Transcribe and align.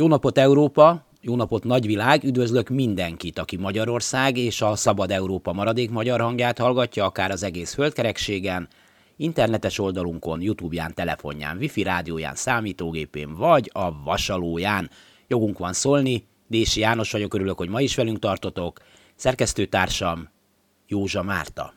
Jó 0.00 0.08
napot 0.08 0.38
Európa, 0.38 1.04
jó 1.20 1.36
napot 1.36 1.64
nagyvilág, 1.64 2.24
üdvözlök 2.24 2.68
mindenkit, 2.68 3.38
aki 3.38 3.56
Magyarország 3.56 4.36
és 4.36 4.62
a 4.62 4.76
Szabad 4.76 5.10
Európa 5.10 5.52
maradék 5.52 5.90
magyar 5.90 6.20
hangját 6.20 6.58
hallgatja, 6.58 7.04
akár 7.04 7.30
az 7.30 7.42
egész 7.42 7.74
földkerekségen, 7.74 8.68
internetes 9.16 9.78
oldalunkon, 9.78 10.42
Youtube-ján, 10.42 10.94
telefonján, 10.94 11.56
wifi 11.56 11.82
rádióján, 11.82 12.34
számítógépén 12.34 13.34
vagy 13.34 13.70
a 13.72 14.02
vasalóján. 14.02 14.90
Jogunk 15.28 15.58
van 15.58 15.72
szólni, 15.72 16.26
Dési 16.48 16.80
János 16.80 17.12
vagyok, 17.12 17.34
örülök, 17.34 17.58
hogy 17.58 17.68
ma 17.68 17.80
is 17.80 17.94
velünk 17.94 18.18
tartotok. 18.18 18.78
Szerkesztőtársam 19.14 20.28
Józsa 20.86 21.22
Márta. 21.22 21.74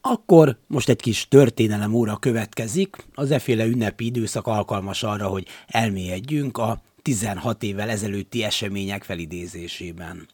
Akkor 0.00 0.58
most 0.66 0.88
egy 0.88 1.00
kis 1.00 1.28
történelem 1.28 1.94
óra 1.94 2.16
következik. 2.16 3.06
Az 3.14 3.30
eféle 3.30 3.64
ünnepi 3.64 4.04
időszak 4.04 4.46
alkalmas 4.46 5.02
arra, 5.02 5.26
hogy 5.26 5.46
elmélyedjünk 5.66 6.58
a 6.58 6.82
16 7.04 7.62
évvel 7.62 7.90
ezelőtti 7.90 8.44
események 8.44 9.02
felidézésében. 9.02 10.28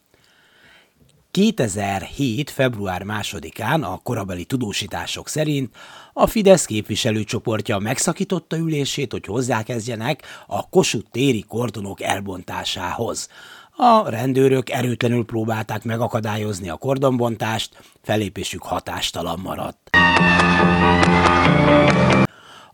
2007. 1.30 2.51
február 2.51 3.02
2-án 3.06 3.83
a 3.83 3.98
korabeli 4.02 4.45
tudósítások 4.45 5.28
szerint 5.28 5.75
a 6.12 6.27
Fidesz 6.27 6.64
képviselőcsoportja 6.64 7.78
megszakította 7.78 8.56
ülését, 8.56 9.12
hogy 9.12 9.27
hozzákezdjenek 9.27 10.23
a 10.47 10.69
Kossuth 10.69 11.11
téri 11.11 11.45
kordonok 11.48 12.01
elbontásához. 12.02 13.28
A 13.77 14.09
rendőrök 14.09 14.70
erőtlenül 14.70 15.25
próbálták 15.25 15.84
megakadályozni 15.84 16.69
a 16.69 16.77
kordonbontást, 16.77 17.83
felépésük 18.02 18.62
hatástalan 18.62 19.39
maradt. 19.42 19.91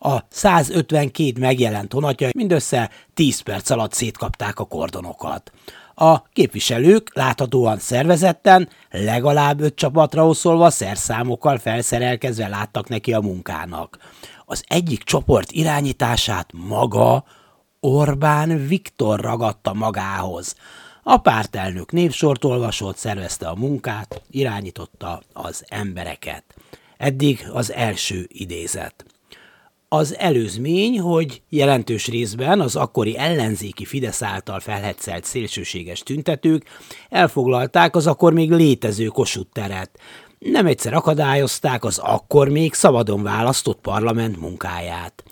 A 0.07 0.27
152 0.29 1.41
megjelent 1.41 1.93
honatja 1.93 2.29
mindössze 2.35 2.91
10 3.15 3.41
perc 3.41 3.71
alatt 3.71 3.93
szétkapták 3.93 4.59
a 4.59 4.65
kordonokat. 4.65 5.53
A 5.95 6.23
képviselők 6.23 7.15
láthatóan 7.15 7.79
szervezetten, 7.79 8.69
legalább 8.91 9.61
öt 9.61 9.75
csapatra 9.75 10.27
oszolva 10.27 10.71
szerszámokkal 10.71 11.59
felszerelkezve 11.59 12.49
láttak 12.49 12.89
neki 12.89 13.13
a 13.13 13.21
munkának. 13.21 13.99
Az 14.45 14.65
egyik 14.67 15.03
csoport 15.03 15.53
irányítását 15.53 16.51
maga 16.53 17.25
Orbán 17.81 18.67
Viktor 18.67 19.21
ragadta 19.21 19.75
magához. 19.75 20.55
A 21.03 21.17
pártelnök 21.17 21.93
névsort 21.93 22.45
olvasott, 22.45 22.97
szervezte 22.97 23.49
a 23.49 23.55
munkát, 23.55 24.23
irányította 24.31 25.23
az 25.33 25.65
embereket. 25.69 26.45
Eddig 26.97 27.49
az 27.53 27.73
első 27.73 28.27
idézet. 28.29 29.16
Az 29.89 30.17
előzmény, 30.19 31.01
hogy 31.01 31.43
jelentős 31.49 32.07
részben 32.07 32.61
az 32.61 32.77
akkori 32.77 33.19
ellenzéki 33.19 33.85
Fidesz 33.85 34.23
által 34.23 34.61
felhetszelt 34.61 35.25
szélsőséges 35.25 36.01
tüntetők 36.01 36.65
elfoglalták 37.09 37.97
az 37.97 38.07
akkor 38.07 38.33
még 38.33 38.51
létező 38.51 39.07
Kossuth 39.07 39.51
teret. 39.53 39.91
Nem 40.39 40.67
egyszer 40.67 40.95
akadályozták 40.95 41.85
az 41.85 41.99
akkor 41.99 42.49
még 42.49 42.73
szabadon 42.73 43.23
választott 43.23 43.81
parlament 43.81 44.41
munkáját. 44.41 45.25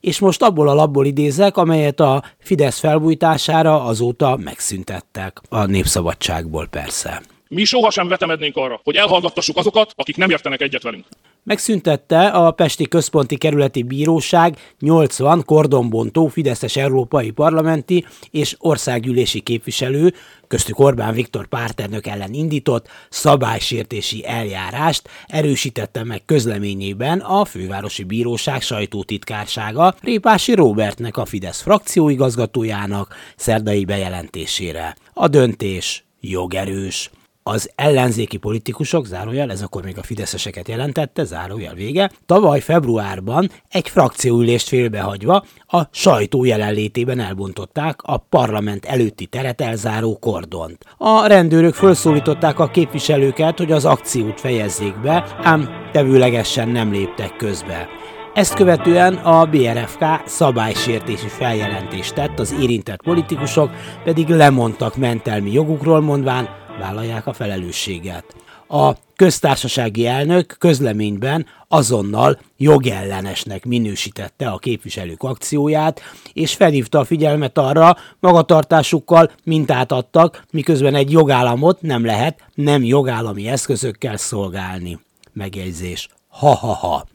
És 0.00 0.18
most 0.18 0.42
abból 0.42 0.68
a 0.68 0.74
labból 0.74 1.06
idézek, 1.06 1.56
amelyet 1.56 2.00
a 2.00 2.24
Fidesz 2.38 2.78
felbújtására 2.78 3.84
azóta 3.84 4.36
megszüntettek. 4.36 5.40
A 5.48 5.64
népszabadságból 5.64 6.66
persze. 6.66 7.22
Mi 7.48 7.64
sohasem 7.64 8.08
vetemednénk 8.08 8.56
arra, 8.56 8.80
hogy 8.84 8.96
elhallgattassuk 8.96 9.56
azokat, 9.56 9.92
akik 9.96 10.16
nem 10.16 10.30
értenek 10.30 10.60
egyet 10.60 10.82
velünk. 10.82 11.04
Megszüntette 11.44 12.26
a 12.28 12.50
Pesti 12.50 12.88
Központi 12.88 13.36
Kerületi 13.36 13.82
Bíróság 13.82 14.56
80 14.78 15.44
kordonbontó 15.44 16.26
Fideszes 16.26 16.76
európai 16.76 17.30
parlamenti 17.30 18.06
és 18.30 18.56
országgyűlési 18.58 19.40
képviselő, 19.40 20.14
köztük 20.48 20.78
Orbán 20.78 21.14
Viktor 21.14 21.46
párternök 21.46 22.06
ellen 22.06 22.32
indított 22.32 22.88
szabálysértési 23.10 24.26
eljárást 24.26 25.08
erősítette 25.26 26.04
meg 26.04 26.24
közleményében 26.24 27.18
a 27.18 27.44
Fővárosi 27.44 28.04
Bíróság 28.04 28.62
sajtótitkársága 28.62 29.94
Répási 30.00 30.54
Robertnek 30.54 31.16
a 31.16 31.24
Fidesz 31.24 31.60
frakcióigazgatójának 31.60 33.14
szerdai 33.36 33.84
bejelentésére. 33.84 34.96
A 35.12 35.28
döntés 35.28 36.04
jogerős 36.20 37.10
az 37.42 37.70
ellenzéki 37.74 38.36
politikusok, 38.36 39.06
zárójel, 39.06 39.50
ez 39.50 39.62
akkor 39.62 39.84
még 39.84 39.98
a 39.98 40.02
fideszeseket 40.02 40.68
jelentette, 40.68 41.24
zárójel 41.24 41.74
vége, 41.74 42.10
tavaly 42.26 42.60
februárban 42.60 43.50
egy 43.68 43.88
frakcióülést 43.88 44.68
félbehagyva 44.68 45.44
a 45.66 45.82
sajtó 45.90 46.44
jelenlétében 46.44 47.20
elbontották 47.20 48.00
a 48.02 48.16
parlament 48.16 48.84
előtti 48.84 49.26
teret 49.26 49.60
elzáró 49.60 50.18
kordont. 50.18 50.84
A 50.96 51.26
rendőrök 51.26 51.74
felszólították 51.74 52.58
a 52.58 52.70
képviselőket, 52.70 53.58
hogy 53.58 53.72
az 53.72 53.84
akciót 53.84 54.40
fejezzék 54.40 55.00
be, 55.00 55.36
ám 55.42 55.68
tevőlegesen 55.92 56.68
nem 56.68 56.92
léptek 56.92 57.36
közbe. 57.36 57.88
Ezt 58.34 58.54
követően 58.54 59.14
a 59.14 59.44
BRFK 59.44 60.04
szabálysértési 60.24 61.28
feljelentést 61.28 62.14
tett, 62.14 62.38
az 62.38 62.54
érintett 62.60 63.02
politikusok 63.02 63.70
pedig 64.04 64.28
lemondtak 64.28 64.96
mentelmi 64.96 65.52
jogukról 65.52 66.00
mondván, 66.00 66.48
vállalják 66.78 67.26
a 67.26 67.32
felelősséget. 67.32 68.24
A 68.68 68.92
köztársasági 69.16 70.06
elnök 70.06 70.56
közleményben 70.58 71.46
azonnal 71.68 72.38
jogellenesnek 72.56 73.64
minősítette 73.64 74.48
a 74.48 74.58
képviselők 74.58 75.22
akcióját, 75.22 76.00
és 76.32 76.54
felhívta 76.54 76.98
a 76.98 77.04
figyelmet 77.04 77.58
arra, 77.58 77.96
magatartásukkal 78.20 79.30
mintát 79.44 79.92
adtak, 79.92 80.44
miközben 80.50 80.94
egy 80.94 81.10
jogállamot 81.10 81.82
nem 81.82 82.04
lehet 82.04 82.44
nem 82.54 82.84
jogállami 82.84 83.48
eszközökkel 83.48 84.16
szolgálni. 84.16 84.98
Megjegyzés. 85.32 86.08
Ha-ha-ha. 86.28 87.06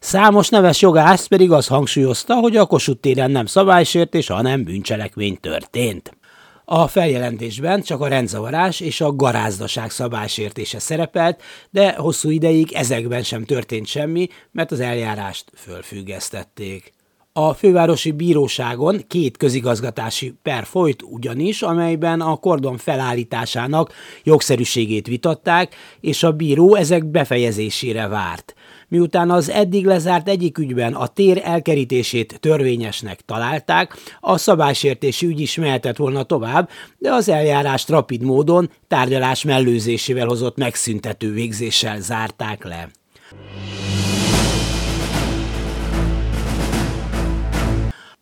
Számos 0.00 0.48
neves 0.48 0.80
jogász 0.80 1.26
pedig 1.26 1.50
azt 1.50 1.68
hangsúlyozta, 1.68 2.34
hogy 2.34 2.56
a 2.56 2.66
Kossuth 2.66 3.00
téren 3.00 3.30
nem 3.30 3.46
szabálysértés, 3.46 4.26
hanem 4.26 4.64
bűncselekmény 4.64 5.38
történt. 5.40 6.16
A 6.64 6.86
feljelentésben 6.86 7.82
csak 7.82 8.00
a 8.00 8.08
rendzavarás 8.08 8.80
és 8.80 9.00
a 9.00 9.16
garázdaság 9.16 9.90
szabásértése 9.90 10.78
szerepelt, 10.78 11.42
de 11.70 11.94
hosszú 11.96 12.30
ideig 12.30 12.72
ezekben 12.72 13.22
sem 13.22 13.44
történt 13.44 13.86
semmi, 13.86 14.28
mert 14.52 14.72
az 14.72 14.80
eljárást 14.80 15.44
fölfüggesztették. 15.54 16.92
A 17.32 17.52
fővárosi 17.52 18.10
bíróságon 18.10 19.04
két 19.08 19.36
közigazgatási 19.36 20.34
per 20.42 20.64
folyt 20.64 21.02
ugyanis, 21.02 21.62
amelyben 21.62 22.20
a 22.20 22.36
kordon 22.36 22.76
felállításának 22.76 23.92
jogszerűségét 24.22 25.06
vitatták, 25.06 25.74
és 26.00 26.22
a 26.22 26.32
bíró 26.32 26.74
ezek 26.74 27.04
befejezésére 27.04 28.08
várt 28.08 28.54
miután 28.94 29.30
az 29.30 29.50
eddig 29.50 29.84
lezárt 29.86 30.28
egyik 30.28 30.58
ügyben 30.58 30.94
a 30.94 31.06
tér 31.06 31.40
elkerítését 31.44 32.40
törvényesnek 32.40 33.20
találták, 33.20 33.96
a 34.20 34.38
szabálysértési 34.38 35.26
ügy 35.26 35.40
is 35.40 35.56
mehetett 35.56 35.96
volna 35.96 36.22
tovább, 36.22 36.68
de 36.98 37.12
az 37.12 37.28
eljárást 37.28 37.88
rapid 37.88 38.22
módon 38.22 38.70
tárgyalás 38.88 39.44
mellőzésével 39.44 40.26
hozott 40.26 40.56
megszüntető 40.56 41.32
végzéssel 41.32 42.00
zárták 42.00 42.64
le. 42.64 42.88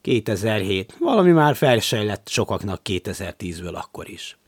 ...2007. 0.04 0.86
Valami 0.98 1.30
már 1.30 1.56
felsejlett 1.56 2.28
sokaknak 2.28 2.80
2010-ből 2.84 3.74
akkor 3.74 4.08
is. 4.08 4.38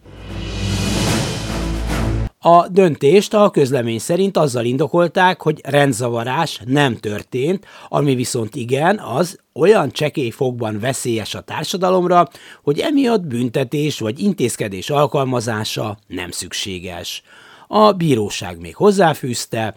A 2.47 2.69
döntést 2.69 3.35
a 3.35 3.51
közlemény 3.51 3.99
szerint 3.99 4.37
azzal 4.37 4.65
indokolták, 4.65 5.43
hogy 5.43 5.61
rendzavarás 5.63 6.61
nem 6.65 6.97
történt, 6.97 7.67
ami 7.89 8.15
viszont 8.15 8.55
igen, 8.55 8.99
az 8.99 9.39
olyan 9.53 9.91
csekély 9.91 10.31
fogban 10.31 10.81
veszélyes 10.81 11.35
a 11.35 11.41
társadalomra, 11.41 12.29
hogy 12.63 12.79
emiatt 12.79 13.23
büntetés 13.23 13.99
vagy 13.99 14.21
intézkedés 14.21 14.91
alkalmazása 14.91 15.97
nem 16.07 16.31
szükséges. 16.31 17.23
A 17.69 17.93
bíróság 17.93 18.61
még 18.61 18.77
hozzáfűzte, 18.77 19.75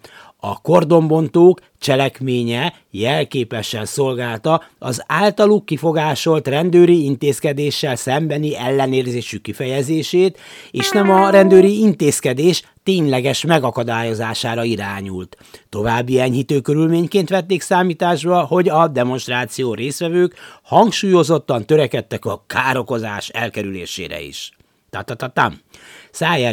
a 0.49 0.59
kordonbontók 0.61 1.59
cselekménye 1.79 2.73
jelképesen 2.91 3.85
szolgálta 3.85 4.63
az 4.79 5.03
általuk 5.07 5.65
kifogásolt 5.65 6.47
rendőri 6.47 7.03
intézkedéssel 7.03 7.95
szembeni 7.95 8.57
ellenérzésük 8.57 9.41
kifejezését, 9.41 10.39
és 10.71 10.89
nem 10.89 11.09
a 11.09 11.29
rendőri 11.29 11.79
intézkedés 11.79 12.63
tényleges 12.83 13.45
megakadályozására 13.45 14.63
irányult. 14.63 15.37
További 15.69 16.19
enyhítő 16.19 16.59
körülményként 16.59 17.29
vették 17.29 17.61
számításba, 17.61 18.39
hogy 18.41 18.69
a 18.69 18.87
demonstráció 18.87 19.73
részvevők 19.73 20.35
hangsúlyozottan 20.63 21.65
törekedtek 21.65 22.25
a 22.25 22.43
károkozás 22.47 23.29
elkerülésére 23.29 24.21
is. 24.21 24.51
Ta-ta-ta-tam. 24.89 25.61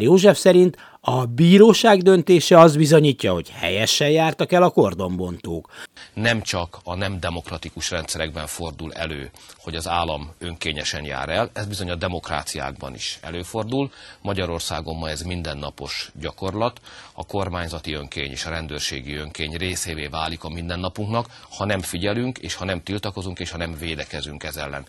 József 0.00 0.38
szerint 0.38 0.76
a 1.06 1.24
bíróság 1.24 2.02
döntése 2.02 2.58
az 2.58 2.76
bizonyítja, 2.76 3.32
hogy 3.32 3.50
helyesen 3.50 4.10
jártak 4.10 4.52
el 4.52 4.62
a 4.62 4.70
kordonbontók. 4.70 5.70
nem 6.14 6.42
csak 6.42 6.78
a 6.84 6.94
nem 6.94 7.20
demokratikus 7.20 7.90
rendszerekben 7.90 8.46
fordul 8.46 8.92
elő, 8.92 9.30
hogy 9.56 9.74
az 9.74 9.88
állam 9.88 10.32
önkényesen 10.38 11.04
jár 11.04 11.28
el, 11.28 11.50
ez 11.52 11.66
bizony 11.66 11.90
a 11.90 11.94
demokráciákban 11.94 12.94
is 12.94 13.18
előfordul. 13.22 13.90
Magyarországon 14.22 14.96
ma 14.96 15.08
ez 15.08 15.20
mindennapos 15.22 16.10
gyakorlat. 16.20 16.80
A 17.12 17.26
kormányzati 17.26 17.92
önkény 17.92 18.30
és 18.30 18.44
a 18.44 18.50
rendőrségi 18.50 19.14
önkény 19.14 19.56
részévé 19.56 20.06
válik 20.06 20.44
a 20.44 20.48
mindennapunknak, 20.48 21.26
ha 21.56 21.64
nem 21.64 21.80
figyelünk, 21.80 22.38
és 22.38 22.54
ha 22.54 22.64
nem 22.64 22.82
tiltakozunk, 22.82 23.38
és 23.38 23.50
ha 23.50 23.56
nem 23.56 23.76
védekezünk 23.78 24.42
ez 24.42 24.56
ellen. 24.56 24.86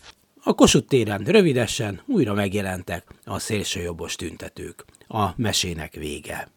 A 0.48 0.54
Kossuth 0.54 0.86
téren 0.86 1.24
rövidesen 1.24 2.00
újra 2.06 2.34
megjelentek 2.34 3.04
a 3.24 3.38
szélsőjobbos 3.38 4.16
tüntetők. 4.16 4.84
A 5.08 5.28
mesének 5.36 5.94
vége. 5.94 6.48